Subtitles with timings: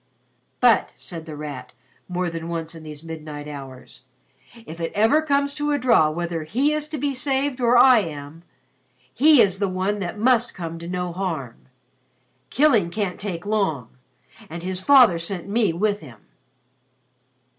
[0.61, 1.73] "But," said The Rat
[2.07, 4.01] more than once in these midnight hours,
[4.65, 7.99] "if it ever comes to a draw whether he is to be saved or I
[7.99, 8.41] am,
[9.13, 11.67] he is the one that must come to no harm.
[12.49, 13.89] Killing can't take long
[14.49, 16.21] and his father sent me with him."